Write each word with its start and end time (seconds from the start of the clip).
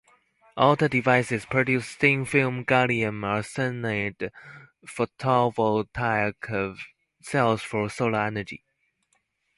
Alta 0.57 0.89
Devices 0.89 1.45
produces 1.45 1.93
thin-film 1.93 2.65
gallium 2.65 3.19
arsenide 3.21 4.31
photovoltaic 4.83 6.79
cells 7.21 7.61
for 7.61 7.87
solar 7.87 8.21
energy. 8.21 8.63